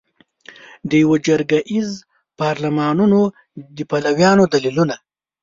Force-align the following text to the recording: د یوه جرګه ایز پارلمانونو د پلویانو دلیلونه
د 0.89 0.91
یوه 1.03 1.17
جرګه 1.27 1.59
ایز 1.71 1.89
پارلمانونو 2.39 3.21
د 3.75 3.79
پلویانو 3.89 4.43
دلیلونه 4.53 4.95